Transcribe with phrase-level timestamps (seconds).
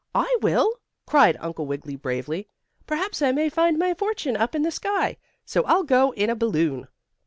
[0.15, 2.47] "I will!" cried Uncle Wiggily bravely.
[2.87, 6.35] "Perhaps I may find my fortune up in the sky, so I'll go in a
[6.35, 6.87] balloon."